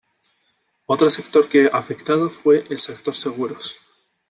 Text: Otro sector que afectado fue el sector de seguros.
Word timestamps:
Otro 0.87 1.11
sector 1.11 1.47
que 1.47 1.69
afectado 1.71 2.31
fue 2.31 2.65
el 2.71 2.79
sector 2.79 3.13
de 3.13 3.19
seguros. 3.19 3.75